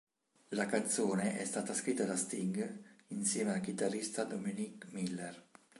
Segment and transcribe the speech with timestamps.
[0.55, 5.45] La canzone è stata scritta da Sting insieme al chitarrista Dominic Miller.